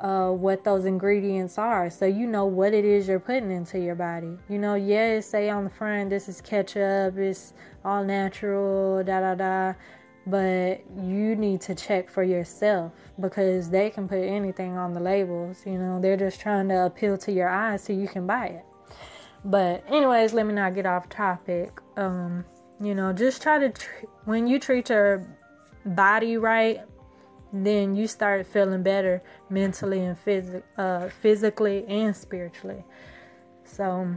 Uh, 0.00 0.32
what 0.32 0.64
those 0.64 0.86
ingredients 0.86 1.56
are. 1.56 1.88
So 1.88 2.04
you 2.04 2.26
know 2.26 2.46
what 2.46 2.74
it 2.74 2.84
is 2.84 3.06
you're 3.06 3.20
putting 3.20 3.52
into 3.52 3.78
your 3.78 3.94
body. 3.94 4.36
You 4.48 4.58
know 4.58 4.74
yeah 4.74 5.20
say 5.20 5.48
on 5.48 5.64
the 5.64 5.70
front 5.70 6.10
this 6.10 6.28
is 6.28 6.40
ketchup 6.40 7.16
it's 7.16 7.54
all 7.84 8.04
natural 8.04 9.04
da 9.04 9.20
da 9.20 9.34
da. 9.36 9.74
But 10.26 10.82
you 11.00 11.36
need 11.36 11.60
to 11.62 11.76
check 11.76 12.10
for 12.10 12.24
yourself 12.24 12.92
because 13.20 13.70
they 13.70 13.88
can 13.88 14.08
put 14.08 14.18
anything 14.18 14.76
on 14.76 14.94
the 14.94 15.00
labels 15.00 15.62
you 15.64 15.78
know. 15.78 16.00
They're 16.00 16.16
just 16.16 16.40
trying 16.40 16.68
to 16.70 16.86
appeal 16.86 17.16
to 17.18 17.30
your 17.30 17.48
eyes 17.48 17.84
so 17.84 17.92
you 17.92 18.08
can 18.08 18.26
buy 18.26 18.46
it. 18.46 18.64
But 19.44 19.84
anyways 19.88 20.32
let 20.32 20.44
me 20.44 20.54
not 20.54 20.74
get 20.74 20.86
off 20.86 21.08
topic. 21.08 21.70
Um 21.96 22.44
you 22.80 22.96
know 22.96 23.12
just 23.12 23.40
try 23.42 23.60
to 23.60 23.70
tr- 23.70 24.06
when 24.24 24.48
you 24.48 24.58
treat 24.58 24.88
your 24.88 25.24
body 25.86 26.36
right 26.36 26.80
then 27.54 27.94
you 27.94 28.06
start 28.06 28.46
feeling 28.46 28.82
better 28.82 29.22
mentally 29.48 30.04
and 30.04 30.16
phys- 30.24 30.62
uh, 30.76 31.08
physically 31.22 31.86
and 31.86 32.16
spiritually 32.16 32.84
so 33.64 34.08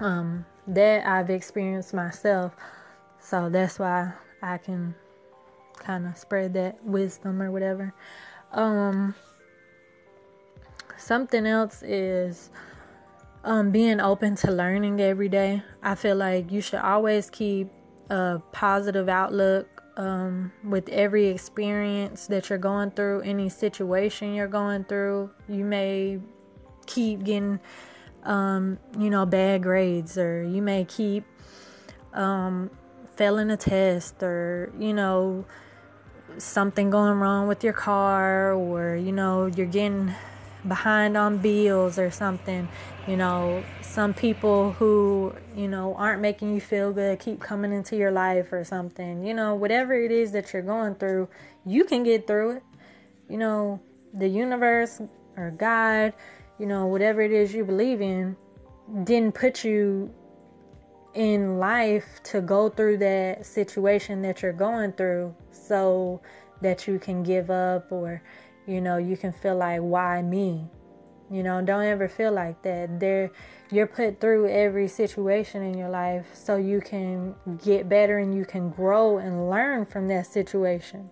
Um, 0.00 0.46
that 0.66 1.06
I've 1.06 1.28
experienced 1.28 1.92
myself. 1.92 2.56
So 3.18 3.50
that's 3.50 3.78
why 3.78 4.14
I 4.40 4.56
can 4.56 4.94
kind 5.78 6.06
of 6.06 6.16
spread 6.16 6.54
that 6.54 6.82
wisdom 6.82 7.42
or 7.42 7.50
whatever. 7.50 7.92
Um, 8.52 9.14
something 10.96 11.44
else 11.44 11.82
is 11.82 12.50
um, 13.44 13.70
being 13.72 14.00
open 14.00 14.36
to 14.36 14.50
learning 14.50 15.02
every 15.02 15.28
day. 15.28 15.62
I 15.82 15.96
feel 15.96 16.16
like 16.16 16.50
you 16.50 16.62
should 16.62 16.80
always 16.80 17.28
keep 17.28 17.68
a 18.08 18.40
positive 18.52 19.10
outlook 19.10 19.79
um, 20.00 20.50
with 20.64 20.88
every 20.88 21.26
experience 21.26 22.26
that 22.28 22.48
you're 22.48 22.58
going 22.58 22.90
through, 22.90 23.20
any 23.20 23.50
situation 23.50 24.32
you're 24.32 24.48
going 24.48 24.84
through. 24.84 25.30
You 25.46 25.62
may 25.62 26.20
keep 26.86 27.22
getting, 27.22 27.60
um, 28.22 28.78
you 28.98 29.10
know, 29.10 29.26
bad 29.26 29.62
grades, 29.62 30.16
or 30.16 30.42
you 30.42 30.62
may 30.62 30.86
keep 30.86 31.24
um, 32.14 32.70
failing 33.16 33.50
a 33.50 33.58
test, 33.58 34.22
or, 34.22 34.72
you 34.78 34.94
know, 34.94 35.44
something 36.38 36.88
going 36.88 37.18
wrong 37.18 37.46
with 37.46 37.62
your 37.62 37.74
car, 37.74 38.54
or, 38.54 38.96
you 38.96 39.12
know, 39.12 39.46
you're 39.46 39.66
getting 39.66 40.14
behind 40.66 41.16
on 41.16 41.38
bills 41.38 41.98
or 41.98 42.10
something. 42.10 42.68
You 43.06 43.16
know, 43.16 43.64
some 43.80 44.14
people 44.14 44.72
who, 44.72 45.34
you 45.56 45.68
know, 45.68 45.94
aren't 45.94 46.20
making 46.20 46.54
you 46.54 46.60
feel 46.60 46.92
good 46.92 47.18
keep 47.18 47.40
coming 47.40 47.72
into 47.72 47.96
your 47.96 48.10
life 48.10 48.52
or 48.52 48.64
something. 48.64 49.24
You 49.24 49.34
know, 49.34 49.54
whatever 49.54 49.94
it 49.94 50.12
is 50.12 50.32
that 50.32 50.52
you're 50.52 50.62
going 50.62 50.94
through, 50.96 51.28
you 51.64 51.84
can 51.84 52.02
get 52.02 52.26
through 52.26 52.56
it. 52.56 52.62
You 53.28 53.38
know, 53.38 53.80
the 54.14 54.28
universe 54.28 55.00
or 55.36 55.50
God, 55.52 56.12
you 56.58 56.66
know, 56.66 56.86
whatever 56.86 57.20
it 57.20 57.32
is 57.32 57.54
you 57.54 57.64
believe 57.64 58.00
in, 58.00 58.36
didn't 59.04 59.34
put 59.34 59.64
you 59.64 60.12
in 61.14 61.58
life 61.58 62.20
to 62.22 62.40
go 62.40 62.68
through 62.68 62.98
that 62.98 63.44
situation 63.44 64.22
that 64.22 64.42
you're 64.42 64.52
going 64.52 64.92
through 64.92 65.34
so 65.50 66.20
that 66.60 66.86
you 66.86 66.98
can 66.98 67.22
give 67.22 67.50
up 67.50 67.90
or 67.90 68.22
you 68.70 68.80
know, 68.80 68.98
you 68.98 69.16
can 69.16 69.32
feel 69.32 69.56
like, 69.56 69.80
why 69.80 70.22
me? 70.22 70.68
You 71.28 71.42
know, 71.42 71.60
don't 71.60 71.84
ever 71.84 72.08
feel 72.08 72.32
like 72.32 72.62
that. 72.62 73.00
There, 73.00 73.30
you're 73.70 73.86
put 73.86 74.20
through 74.20 74.48
every 74.48 74.86
situation 74.86 75.62
in 75.62 75.76
your 75.76 75.88
life 75.88 76.26
so 76.34 76.56
you 76.56 76.80
can 76.80 77.34
get 77.64 77.88
better 77.88 78.18
and 78.18 78.34
you 78.34 78.44
can 78.44 78.70
grow 78.70 79.18
and 79.18 79.50
learn 79.50 79.86
from 79.86 80.06
that 80.08 80.26
situation. 80.26 81.10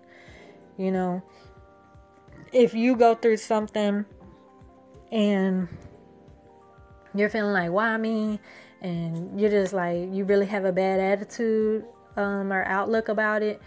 You 0.76 0.92
know, 0.92 1.22
if 2.52 2.74
you 2.74 2.94
go 2.94 3.14
through 3.14 3.38
something 3.38 4.04
and 5.10 5.68
you're 7.14 7.28
feeling 7.28 7.52
like, 7.52 7.70
why 7.70 7.96
me? 7.96 8.38
And 8.80 9.40
you're 9.40 9.50
just 9.50 9.72
like, 9.72 10.12
you 10.12 10.24
really 10.24 10.46
have 10.46 10.64
a 10.64 10.72
bad 10.72 11.00
attitude 11.00 11.84
um, 12.16 12.52
or 12.52 12.64
outlook 12.64 13.08
about 13.08 13.42
it 13.42 13.60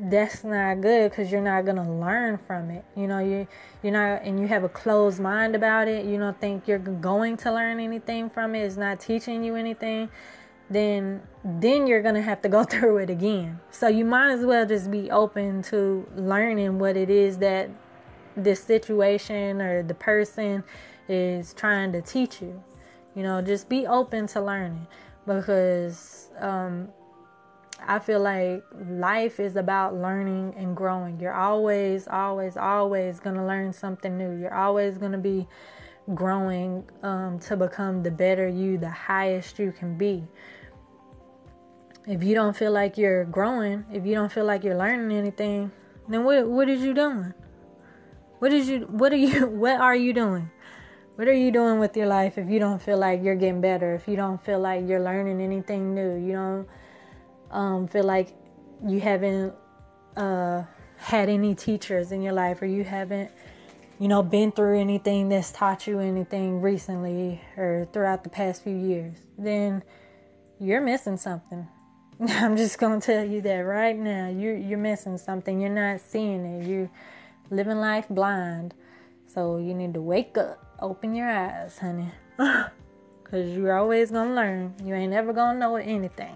that's 0.00 0.44
not 0.44 0.80
good 0.80 1.10
because 1.10 1.32
you're 1.32 1.40
not 1.40 1.64
gonna 1.64 1.98
learn 1.98 2.38
from 2.38 2.70
it. 2.70 2.84
You 2.96 3.06
know, 3.06 3.18
you 3.18 3.46
you're 3.82 3.92
not, 3.92 4.22
and 4.22 4.38
you 4.38 4.46
have 4.46 4.64
a 4.64 4.68
closed 4.68 5.20
mind 5.20 5.54
about 5.54 5.88
it. 5.88 6.06
You 6.06 6.18
don't 6.18 6.38
think 6.40 6.68
you're 6.68 6.78
going 6.78 7.36
to 7.38 7.52
learn 7.52 7.80
anything 7.80 8.30
from 8.30 8.54
it. 8.54 8.60
It's 8.60 8.76
not 8.76 9.00
teaching 9.00 9.42
you 9.42 9.56
anything. 9.56 10.08
Then 10.70 11.22
then 11.44 11.86
you're 11.86 12.02
gonna 12.02 12.22
have 12.22 12.42
to 12.42 12.48
go 12.48 12.64
through 12.72 12.98
it 12.98 13.10
again. 13.10 13.60
So 13.70 13.88
you 13.88 14.04
might 14.04 14.32
as 14.32 14.44
well 14.44 14.66
just 14.66 14.90
be 14.90 15.10
open 15.10 15.62
to 15.64 16.06
learning 16.16 16.78
what 16.78 16.96
it 16.96 17.10
is 17.10 17.38
that 17.38 17.70
this 18.36 18.62
situation 18.62 19.60
or 19.60 19.82
the 19.82 19.94
person 19.94 20.62
is 21.08 21.54
trying 21.54 21.92
to 21.92 22.02
teach 22.02 22.40
you. 22.40 22.62
You 23.14 23.24
know, 23.24 23.42
just 23.42 23.68
be 23.68 23.86
open 23.86 24.28
to 24.28 24.40
learning 24.40 24.86
because 25.26 26.28
um, 26.38 26.88
I 27.86 27.98
feel 27.98 28.20
like 28.20 28.64
life 28.88 29.40
is 29.40 29.56
about 29.56 29.94
learning 29.94 30.54
and 30.56 30.76
growing. 30.76 31.18
You're 31.20 31.34
always, 31.34 32.08
always, 32.08 32.56
always 32.56 33.20
going 33.20 33.36
to 33.36 33.44
learn 33.44 33.72
something 33.72 34.16
new. 34.18 34.38
You're 34.38 34.54
always 34.54 34.98
going 34.98 35.12
to 35.12 35.18
be 35.18 35.46
growing 36.14 36.84
um, 37.02 37.38
to 37.40 37.56
become 37.56 38.02
the 38.02 38.10
better 38.10 38.48
you, 38.48 38.78
the 38.78 38.90
highest 38.90 39.58
you 39.58 39.72
can 39.72 39.96
be. 39.96 40.26
If 42.06 42.22
you 42.22 42.34
don't 42.34 42.56
feel 42.56 42.72
like 42.72 42.96
you're 42.96 43.24
growing, 43.24 43.84
if 43.92 44.06
you 44.06 44.14
don't 44.14 44.32
feel 44.32 44.44
like 44.44 44.64
you're 44.64 44.78
learning 44.78 45.16
anything, 45.16 45.70
then 46.08 46.24
what 46.24 46.48
what 46.48 46.68
is 46.68 46.80
you 46.80 46.94
doing? 46.94 47.34
What 48.38 48.52
is 48.52 48.68
you 48.68 48.80
what 48.90 49.12
are 49.12 49.16
you 49.16 49.46
what 49.64 49.80
are 49.80 49.94
you 49.96 50.12
doing? 50.12 50.50
What 51.16 51.28
are 51.28 51.34
you 51.34 51.50
doing 51.50 51.80
with 51.80 51.96
your 51.96 52.06
life 52.06 52.38
if 52.38 52.48
you 52.48 52.60
don't 52.60 52.80
feel 52.80 52.96
like 52.96 53.22
you're 53.22 53.34
getting 53.34 53.60
better? 53.60 53.94
If 53.94 54.06
you 54.08 54.16
don't 54.16 54.40
feel 54.40 54.60
like 54.60 54.88
you're 54.88 55.02
learning 55.02 55.40
anything 55.40 55.94
new, 55.94 56.14
you 56.14 56.32
don't 56.32 56.68
um, 57.50 57.88
feel 57.88 58.04
like 58.04 58.28
you 58.86 59.00
haven't 59.00 59.54
uh, 60.16 60.62
had 60.96 61.28
any 61.28 61.54
teachers 61.54 62.12
in 62.12 62.22
your 62.22 62.32
life 62.32 62.60
or 62.62 62.66
you 62.66 62.84
haven't 62.84 63.30
you 63.98 64.08
know 64.08 64.22
been 64.22 64.52
through 64.52 64.78
anything 64.78 65.28
that's 65.28 65.50
taught 65.52 65.86
you 65.86 65.98
anything 65.98 66.60
recently 66.60 67.40
or 67.56 67.88
throughout 67.92 68.22
the 68.22 68.30
past 68.30 68.62
few 68.62 68.76
years 68.76 69.16
then 69.36 69.82
you're 70.60 70.80
missing 70.80 71.16
something. 71.16 71.68
I'm 72.28 72.56
just 72.56 72.78
going 72.78 73.00
to 73.00 73.06
tell 73.06 73.24
you 73.24 73.40
that 73.42 73.58
right 73.58 73.96
now. 73.96 74.28
You're, 74.28 74.56
you're 74.56 74.78
missing 74.78 75.18
something. 75.18 75.60
You're 75.60 75.70
not 75.70 76.00
seeing 76.00 76.44
it. 76.44 76.66
You're 76.66 76.90
living 77.50 77.78
life 77.78 78.06
blind. 78.10 78.74
So 79.26 79.58
you 79.58 79.74
need 79.74 79.94
to 79.94 80.00
wake 80.00 80.36
up. 80.36 80.64
Open 80.80 81.14
your 81.14 81.30
eyes 81.30 81.78
honey. 81.78 82.10
Because 83.22 83.54
you're 83.54 83.76
always 83.76 84.10
going 84.10 84.28
to 84.28 84.34
learn. 84.34 84.74
You 84.82 84.94
ain't 84.94 85.12
ever 85.12 85.34
going 85.34 85.56
to 85.56 85.60
know 85.60 85.76
anything 85.76 86.34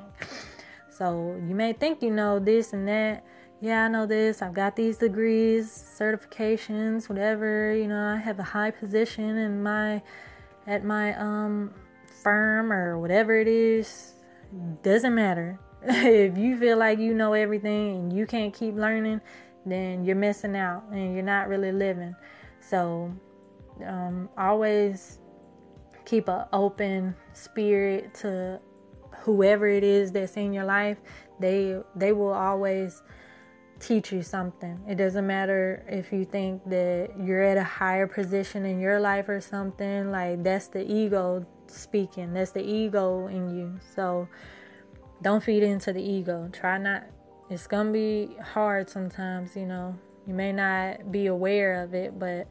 so 0.97 1.41
you 1.49 1.55
may 1.55 1.73
think 1.73 2.03
you 2.03 2.11
know 2.11 2.39
this 2.39 2.73
and 2.73 2.87
that. 2.87 3.25
Yeah, 3.61 3.85
I 3.85 3.89
know 3.89 4.07
this. 4.07 4.43
I've 4.43 4.55
got 4.55 4.77
these 4.77 4.99
degrees, 4.99 5.71
certifications, 5.99 7.09
whatever. 7.09 7.75
You 7.75 7.87
know, 7.87 8.15
I 8.15 8.17
have 8.17 8.39
a 8.39 8.43
high 8.43 8.73
position 8.73 9.37
in 9.39 9.63
my 9.63 10.03
at 10.67 10.85
my 10.85 11.15
um 11.19 11.73
firm 12.23 12.73
or 12.73 12.99
whatever 12.99 13.37
it 13.39 13.49
is. 13.49 14.15
Doesn't 14.83 15.15
matter. 15.15 15.59
if 15.83 16.37
you 16.37 16.57
feel 16.59 16.77
like 16.77 16.99
you 16.99 17.15
know 17.15 17.33
everything 17.33 17.97
and 17.97 18.13
you 18.13 18.27
can't 18.27 18.53
keep 18.53 18.75
learning, 18.75 19.21
then 19.65 20.05
you're 20.05 20.17
missing 20.17 20.57
out 20.57 20.85
and 20.91 21.15
you're 21.15 21.25
not 21.25 21.49
really 21.49 21.73
living. 21.73 22.15
So 22.61 23.13
um, 23.87 24.29
always 24.37 25.19
keep 26.05 26.29
an 26.29 26.45
open 26.53 27.15
spirit 27.33 28.13
to 28.15 28.61
whoever 29.23 29.67
it 29.67 29.85
is 29.85 30.13
that's 30.13 30.37
in 30.37 30.53
your 30.53 30.65
life, 30.65 30.99
they 31.41 31.81
they 31.97 32.13
will 32.13 32.33
always 32.33 33.03
teach 33.81 34.13
you 34.13 34.23
something. 34.23 34.79
It 34.89 34.95
doesn't 34.95 35.27
matter 35.27 35.85
if 35.89 36.13
you 36.13 36.25
think 36.25 36.63
that 36.71 37.11
you're 37.19 37.43
at 37.43 37.57
a 37.57 37.65
higher 37.65 38.07
position 38.07 38.65
in 38.65 38.79
your 38.79 39.01
life 39.01 39.29
or 39.29 39.41
something, 39.41 40.11
like 40.13 40.43
that's 40.45 40.69
the 40.69 40.85
ego 40.85 41.45
speaking. 41.67 42.33
That's 42.33 42.53
the 42.53 42.63
ego 42.63 43.27
in 43.27 43.51
you. 43.57 43.81
So 43.95 44.29
don't 45.21 45.43
feed 45.43 45.63
into 45.63 45.93
the 45.93 46.03
ego. 46.03 46.49
Try 46.53 46.79
not 46.79 47.05
it's 47.51 47.67
going 47.67 47.89
to 47.89 47.93
be 47.93 48.35
hard 48.41 48.89
sometimes, 48.89 49.55
you 49.55 49.67
know. 49.67 49.99
You 50.27 50.33
may 50.33 50.53
not 50.53 51.13
be 51.13 51.27
aware 51.27 51.83
of 51.83 51.93
it, 51.93 52.19
but 52.19 52.49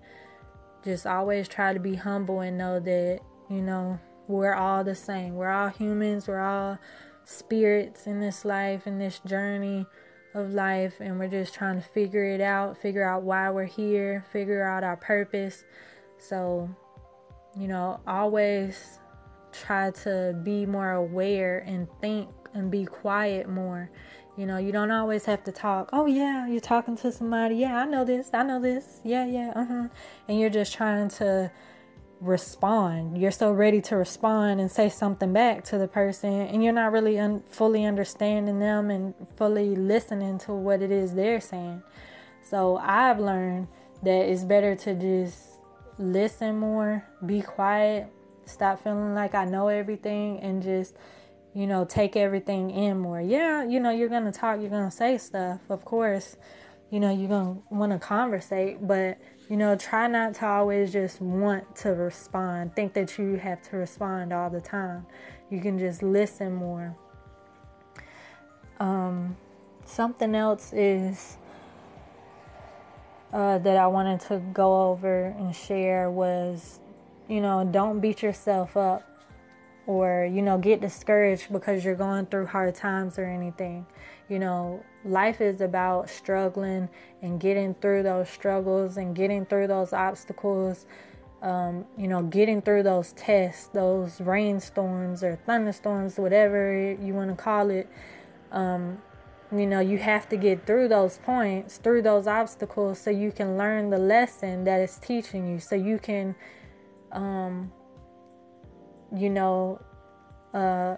just 0.84 1.08
always 1.08 1.48
try 1.48 1.74
to 1.74 1.80
be 1.80 1.96
humble 1.96 2.42
and 2.42 2.58
know 2.58 2.80
that, 2.80 3.20
you 3.50 3.62
know, 3.62 4.00
we're 4.28 4.54
all 4.54 4.84
the 4.84 4.96
same. 4.96 5.36
We're 5.36 5.52
all 5.52 5.70
humans. 5.70 6.28
We're 6.28 6.42
all 6.42 6.80
spirits 7.26 8.08
in 8.08 8.20
this 8.20 8.46
life, 8.46 8.88
in 8.88 8.98
this 8.98 9.20
journey 9.26 9.86
of 10.34 10.52
life, 10.52 10.96
and 11.00 11.20
we're 11.20 11.28
just 11.28 11.54
trying 11.54 11.76
to 11.82 11.88
figure 11.88 12.24
it 12.24 12.42
out, 12.42 12.78
figure 12.78 13.08
out 13.08 13.24
why 13.24 13.50
we're 13.50 13.66
here, 13.66 14.26
figure 14.32 14.64
out 14.64 14.84
our 14.84 14.98
purpose. 14.98 15.64
So, 16.18 16.70
you 17.58 17.68
know, 17.68 18.00
always 18.08 19.00
try 19.52 19.92
to 19.92 20.40
be 20.44 20.66
more 20.66 20.92
aware 20.92 21.60
and 21.60 21.88
think 22.00 22.30
and 22.54 22.72
be 22.72 22.86
quiet 22.86 23.50
more. 23.50 23.90
You 24.38 24.46
know, 24.46 24.58
you 24.58 24.72
don't 24.72 24.92
always 24.92 25.26
have 25.26 25.44
to 25.44 25.52
talk. 25.52 25.90
Oh, 25.92 26.06
yeah, 26.06 26.48
you're 26.48 26.62
talking 26.62 26.96
to 26.98 27.12
somebody. 27.12 27.56
Yeah, 27.56 27.78
I 27.78 27.86
know 27.86 28.06
this. 28.06 28.30
I 28.34 28.44
know 28.44 28.62
this. 28.62 29.02
Yeah, 29.04 29.26
yeah, 29.26 29.52
uh 29.56 29.66
huh. 29.66 29.88
And 30.28 30.40
you're 30.40 30.50
just 30.50 30.74
trying 30.74 31.10
to 31.10 31.52
respond. 32.22 33.18
You're 33.18 33.32
so 33.32 33.52
ready 33.52 33.82
to 33.82 33.98
respond 33.98 34.62
and 34.62 34.72
say 34.72 34.88
something 34.90 35.34
back 35.34 35.64
to 35.66 35.78
the 35.78 35.88
person, 35.88 36.32
and 36.32 36.64
you're 36.64 36.72
not 36.72 36.92
really 36.92 37.20
un- 37.20 37.44
fully 37.50 37.84
understanding 37.84 38.60
them 38.60 38.92
and 38.92 39.14
fully 39.36 39.76
listening 39.76 40.38
to 40.40 40.54
what 40.54 40.82
it 40.82 40.92
is 40.92 41.16
they're 41.16 41.42
saying. 41.42 41.82
So 42.44 42.78
I've 42.78 43.20
learned 43.20 43.68
that 44.04 44.30
it's 44.30 44.44
better 44.44 44.76
to 44.76 44.94
just 44.94 45.60
listen 45.98 46.58
more, 46.58 47.04
be 47.26 47.42
quiet, 47.42 48.08
stop 48.46 48.84
feeling 48.84 49.16
like 49.16 49.34
I 49.34 49.46
know 49.46 49.68
everything, 49.68 50.40
and 50.40 50.62
just 50.62 50.96
you 51.54 51.66
know 51.68 51.86
take 51.86 52.16
everything 52.16 52.70
in 52.70 53.00
more. 53.00 53.20
Yeah, 53.20 53.64
you 53.64 53.80
know 53.80 53.90
you're 53.90 54.10
gonna 54.10 54.32
talk, 54.32 54.62
you're 54.62 54.70
gonna 54.70 54.92
say 54.92 55.18
stuff, 55.18 55.60
of 55.70 55.86
course. 55.86 56.38
You 56.92 57.00
know 57.00 57.10
you're 57.10 57.30
gonna 57.30 57.58
want 57.70 57.94
to 57.94 58.00
conversate, 58.00 58.86
but 58.86 59.18
you 59.50 59.58
know, 59.58 59.76
try 59.76 60.08
not 60.08 60.36
to 60.36 60.46
always 60.46 60.94
just 60.94 61.20
want 61.22 61.76
to 61.78 61.90
respond, 61.90 62.76
think 62.76 62.94
that 62.94 63.18
you 63.18 63.36
have 63.36 63.62
to 63.70 63.78
respond 63.78 64.32
all 64.32 64.50
the 64.50 64.62
time. 64.62 65.06
You 65.50 65.60
can 65.62 65.80
just 65.80 66.04
listen 66.04 66.54
more. 66.54 66.96
Um, 68.80 69.36
something 69.86 70.36
else 70.36 70.74
is 70.74 71.38
uh, 73.34 73.58
that 73.58 73.78
I 73.78 73.88
wanted 73.88 74.20
to 74.22 74.40
go 74.54 74.90
over 74.90 75.26
and 75.38 75.56
share 75.56 76.10
was, 76.10 76.80
you 77.28 77.42
know, 77.42 77.68
don't 77.70 78.00
beat 78.00 78.22
yourself 78.22 78.76
up 78.76 79.04
or, 79.92 80.26
you 80.26 80.42
know, 80.42 80.58
get 80.58 80.80
discouraged 80.80 81.52
because 81.52 81.84
you're 81.84 81.96
going 81.96 82.26
through 82.28 82.46
hard 82.46 82.76
times 82.76 83.20
or 83.20 83.26
anything. 83.26 83.86
You 84.30 84.40
know, 84.40 84.84
life 85.04 85.42
is 85.42 85.60
about 85.60 86.10
struggling 86.10 86.88
and 87.22 87.40
getting 87.40 87.74
through 87.76 88.04
those 88.04 88.30
struggles 88.30 88.98
and 88.98 89.14
getting 89.14 89.46
through 89.46 89.68
those 89.68 89.92
obstacles. 89.92 90.86
Um, 91.42 91.86
you 91.98 92.08
know, 92.08 92.22
getting 92.22 92.62
through 92.62 92.84
those 92.84 93.14
tests, 93.14 93.68
those 93.74 94.22
rainstorms 94.22 95.24
or 95.24 95.38
thunderstorms, 95.48 96.20
whatever 96.20 96.96
you 97.02 97.14
want 97.14 97.32
to 97.32 97.36
call 97.36 97.72
it. 97.72 97.90
Um, 98.52 99.02
you 99.52 99.66
know, 99.66 99.82
you 99.82 99.98
have 99.98 100.30
to 100.30 100.38
get 100.38 100.66
through 100.66 100.88
those 100.88 101.18
points, 101.18 101.78
through 101.78 102.04
those 102.04 102.28
obstacles, 102.28 103.00
so 103.00 103.10
you 103.10 103.32
can 103.32 103.58
learn 103.58 103.90
the 103.90 103.98
lesson 103.98 104.64
that 104.64 104.80
it's 104.80 104.98
teaching 104.98 105.46
you, 105.52 105.60
so 105.60 105.76
you 105.76 105.98
can, 106.00 106.36
um, 107.12 107.72
you 109.16 109.30
know, 109.30 109.80
uh, 110.54 110.96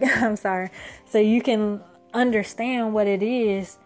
I'm 0.06 0.36
sorry, 0.36 0.70
so 1.06 1.18
you 1.18 1.42
can 1.42 1.80
understand 2.14 2.92
what 2.92 3.06
it 3.06 3.22
is 3.22 3.78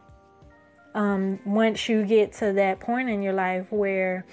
um, 0.95 1.39
once 1.45 1.89
you 1.89 2.05
get 2.05 2.33
to 2.35 2.53
that 2.55 2.81
point 2.81 3.11
in 3.11 3.23
your 3.23 3.35
life 3.35 3.71
where 3.71 4.25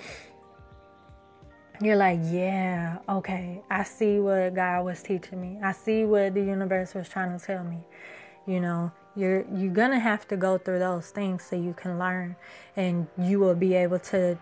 you're 1.81 1.97
like, 1.97 2.19
yeah, 2.23 2.99
okay, 3.09 3.61
I 3.69 3.83
see 3.83 4.19
what 4.19 4.55
God 4.55 4.85
was 4.85 5.03
teaching 5.03 5.41
me. 5.41 5.59
I 5.61 5.73
see 5.73 6.05
what 6.05 6.33
the 6.33 6.41
universe 6.41 6.93
was 6.93 7.09
trying 7.09 7.37
to 7.37 7.45
tell 7.45 7.63
me. 7.63 7.79
You 8.47 8.61
know, 8.61 8.91
you're 9.15 9.45
you're 9.53 9.73
gonna 9.73 9.99
have 9.99 10.27
to 10.29 10.37
go 10.37 10.57
through 10.57 10.79
those 10.79 11.09
things 11.09 11.43
so 11.43 11.55
you 11.57 11.73
can 11.73 11.99
learn, 11.99 12.35
and 12.75 13.07
you 13.17 13.39
will 13.39 13.55
be 13.55 13.73
able 13.73 13.99
to 13.99 14.37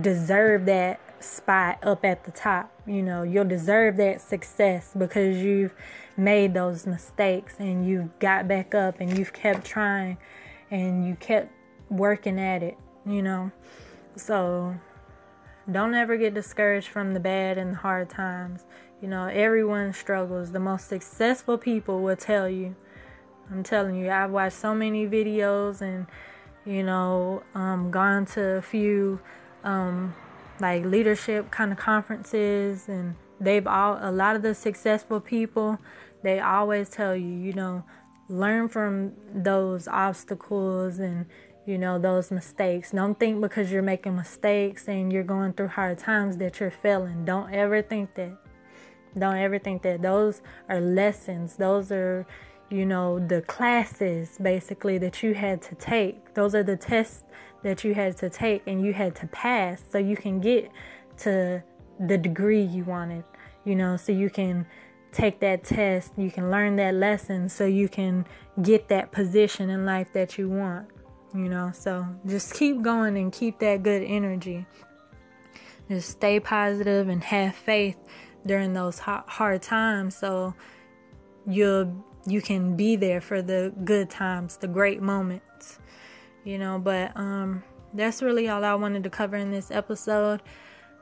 deserve 0.00 0.66
that 0.66 0.98
spot 1.22 1.78
up 1.82 2.04
at 2.04 2.24
the 2.24 2.30
top. 2.30 2.72
You 2.86 3.02
know, 3.02 3.22
you'll 3.22 3.44
deserve 3.44 3.96
that 3.98 4.20
success 4.20 4.92
because 4.96 5.38
you've 5.38 5.74
made 6.16 6.54
those 6.54 6.86
mistakes 6.86 7.56
and 7.58 7.86
you've 7.86 8.18
got 8.18 8.48
back 8.48 8.74
up 8.74 9.00
and 9.00 9.16
you've 9.16 9.32
kept 9.32 9.64
trying 9.64 10.18
and 10.70 11.06
you 11.06 11.16
kept 11.16 11.52
working 11.90 12.38
at 12.40 12.62
it, 12.62 12.76
you 13.06 13.22
know. 13.22 13.50
So 14.16 14.74
don't 15.70 15.94
ever 15.94 16.16
get 16.16 16.34
discouraged 16.34 16.88
from 16.88 17.14
the 17.14 17.20
bad 17.20 17.58
and 17.58 17.72
the 17.72 17.78
hard 17.78 18.10
times. 18.10 18.64
You 19.00 19.08
know, 19.08 19.26
everyone 19.26 19.92
struggles. 19.92 20.52
The 20.52 20.60
most 20.60 20.88
successful 20.88 21.58
people 21.58 22.02
will 22.02 22.16
tell 22.16 22.48
you. 22.48 22.74
I'm 23.50 23.62
telling 23.62 23.96
you, 23.96 24.10
I've 24.10 24.30
watched 24.30 24.56
so 24.56 24.74
many 24.74 25.06
videos 25.06 25.82
and, 25.82 26.06
you 26.64 26.82
know, 26.82 27.42
um, 27.54 27.90
gone 27.90 28.24
to 28.26 28.56
a 28.56 28.62
few 28.62 29.20
um, 29.64 30.14
like 30.62 30.84
leadership 30.86 31.50
kind 31.50 31.70
of 31.72 31.78
conferences 31.78 32.88
and 32.88 33.14
they've 33.38 33.66
all 33.66 33.98
a 34.00 34.10
lot 34.10 34.34
of 34.34 34.42
the 34.42 34.54
successful 34.54 35.20
people 35.20 35.78
they 36.22 36.40
always 36.40 36.88
tell 36.88 37.14
you 37.14 37.28
you 37.28 37.52
know 37.52 37.84
learn 38.32 38.68
from 38.68 39.12
those 39.34 39.86
obstacles 39.86 40.98
and 40.98 41.26
you 41.66 41.78
know 41.78 41.98
those 41.98 42.30
mistakes. 42.30 42.90
Don't 42.90 43.18
think 43.18 43.40
because 43.40 43.70
you're 43.70 43.82
making 43.82 44.16
mistakes 44.16 44.88
and 44.88 45.12
you're 45.12 45.22
going 45.22 45.52
through 45.52 45.68
hard 45.68 45.98
times 45.98 46.36
that 46.38 46.58
you're 46.58 46.70
failing. 46.70 47.24
Don't 47.24 47.52
ever 47.52 47.82
think 47.82 48.14
that. 48.14 48.36
Don't 49.16 49.36
ever 49.36 49.58
think 49.58 49.82
that. 49.82 50.02
Those 50.02 50.40
are 50.68 50.80
lessons. 50.80 51.56
Those 51.56 51.92
are 51.92 52.26
you 52.70 52.86
know 52.86 53.18
the 53.18 53.42
classes 53.42 54.38
basically 54.40 54.98
that 54.98 55.22
you 55.22 55.34
had 55.34 55.62
to 55.62 55.74
take. 55.76 56.34
Those 56.34 56.54
are 56.54 56.62
the 56.62 56.76
tests 56.76 57.22
that 57.62 57.84
you 57.84 57.94
had 57.94 58.16
to 58.18 58.28
take 58.28 58.62
and 58.66 58.84
you 58.84 58.92
had 58.92 59.14
to 59.16 59.26
pass 59.28 59.82
so 59.90 59.98
you 59.98 60.16
can 60.16 60.40
get 60.40 60.70
to 61.18 61.62
the 62.06 62.18
degree 62.18 62.62
you 62.62 62.84
wanted, 62.84 63.24
you 63.64 63.76
know, 63.76 63.96
so 63.96 64.12
you 64.12 64.30
can 64.30 64.66
take 65.12 65.40
that 65.40 65.62
test, 65.62 66.12
you 66.16 66.30
can 66.30 66.50
learn 66.50 66.76
that 66.76 66.94
lesson 66.94 67.48
so 67.48 67.66
you 67.66 67.88
can 67.88 68.26
get 68.62 68.88
that 68.88 69.12
position 69.12 69.70
in 69.70 69.84
life 69.84 70.12
that 70.12 70.38
you 70.38 70.48
want, 70.48 70.86
you 71.34 71.48
know. 71.48 71.70
So 71.74 72.06
just 72.26 72.54
keep 72.54 72.82
going 72.82 73.16
and 73.16 73.32
keep 73.32 73.58
that 73.58 73.82
good 73.82 74.02
energy. 74.02 74.66
Just 75.88 76.10
stay 76.10 76.40
positive 76.40 77.08
and 77.08 77.22
have 77.22 77.54
faith 77.54 77.96
during 78.46 78.72
those 78.72 78.98
hard 78.98 79.62
times 79.62 80.16
so 80.16 80.54
you'll 81.46 82.04
you 82.24 82.40
can 82.40 82.76
be 82.76 82.94
there 82.94 83.20
for 83.20 83.42
the 83.42 83.72
good 83.84 84.08
times, 84.08 84.56
the 84.56 84.68
great 84.68 85.02
moments 85.02 85.78
you 86.44 86.58
know 86.58 86.78
but 86.78 87.12
um 87.16 87.62
that's 87.94 88.22
really 88.22 88.48
all 88.48 88.64
i 88.64 88.74
wanted 88.74 89.04
to 89.04 89.10
cover 89.10 89.36
in 89.36 89.50
this 89.50 89.70
episode. 89.70 90.42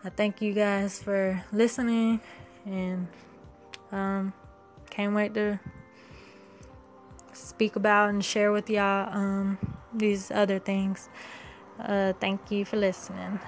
I 0.03 0.09
thank 0.09 0.41
you 0.41 0.55
guys 0.55 1.03
for 1.03 1.45
listening 1.53 2.21
and 2.65 3.07
um 3.93 4.33
can't 4.89 5.15
wait 5.15 5.35
to 5.35 5.61
speak 7.33 7.77
about 7.77 8.09
and 8.09 8.25
share 8.25 8.51
with 8.51 8.71
y'all 8.71 9.15
um 9.15 9.59
these 9.93 10.31
other 10.31 10.59
things. 10.59 11.09
Uh 11.79 12.13
thank 12.21 12.51
you 12.51 12.65
for 12.65 12.77
listening 12.77 13.41